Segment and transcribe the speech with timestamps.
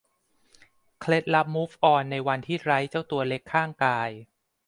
[0.99, 4.09] เคล็ดลับมูฟออนในวันที่ไร้เจ้าตัวเล็กข้างกาย